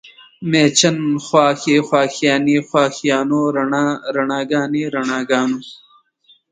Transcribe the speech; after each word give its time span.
مېچن، 0.49 0.97
خواښې، 1.25 1.77
خواښیانې، 1.87 2.57
خواښیانو، 2.67 3.41
رڼا، 3.55 3.85
رڼاګانې، 4.15 4.83
رڼاګانو 4.95 5.59